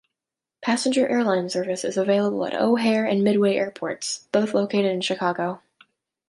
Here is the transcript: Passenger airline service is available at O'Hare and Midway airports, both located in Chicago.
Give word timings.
Passenger 0.63 1.07
airline 1.07 1.47
service 1.47 1.83
is 1.83 1.95
available 1.95 2.43
at 2.47 2.55
O'Hare 2.59 3.05
and 3.05 3.23
Midway 3.23 3.53
airports, 3.57 4.27
both 4.31 4.55
located 4.55 4.91
in 4.91 5.01
Chicago. 5.01 5.61